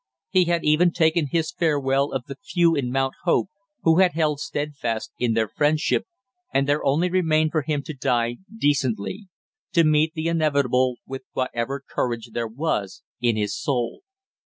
He 0.31 0.45
had 0.45 0.63
even 0.65 0.91
taken 0.91 1.27
his 1.27 1.51
farewell 1.51 2.11
of 2.11 2.25
the 2.25 2.37
few 2.43 2.73
in 2.75 2.89
Mount 2.91 3.13
Hope 3.23 3.49
who 3.83 3.99
had 3.99 4.13
held 4.13 4.39
steadfast 4.39 5.11
in 5.19 5.33
their 5.35 5.47
friendship, 5.47 6.07
and 6.51 6.67
there 6.67 6.83
only 6.83 7.07
remained 7.07 7.51
for 7.51 7.61
him 7.61 7.83
to 7.83 7.93
die 7.93 8.37
decently; 8.57 9.27
to 9.73 9.83
meet 9.83 10.15
the 10.15 10.25
inevitable 10.27 10.95
with 11.05 11.21
whatever 11.33 11.83
courage 11.87 12.31
there 12.33 12.47
was 12.47 13.03
in 13.21 13.35
his 13.37 13.55
soul. 13.55 14.01